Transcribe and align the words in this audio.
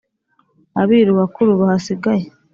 abiru 0.81 1.11
bakurú 1.19 1.51
bahasigáye 1.61 2.25